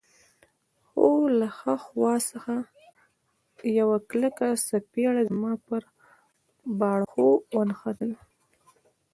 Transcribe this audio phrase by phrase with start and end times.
[0.87, 1.07] خو
[1.39, 2.53] له ها خوا څخه
[3.79, 5.81] یوه کلکه څپېړه زما پر
[6.79, 8.17] باړخو ونښتله.